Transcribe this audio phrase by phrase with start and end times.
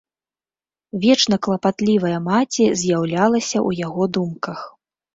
[1.03, 4.69] Вечна клапатлівая маці з'яўлялася ў яго думках.